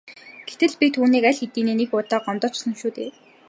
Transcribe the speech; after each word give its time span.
Гэтэл 0.49 0.73
би 0.79 0.87
түүнийг 0.95 1.23
аль 1.29 1.39
хэдийн 1.41 1.69
нэг 1.79 1.89
удаа 1.99 2.19
гомдоочихсон 2.25 2.73
шүү 2.79 2.91
дээ. 2.97 3.11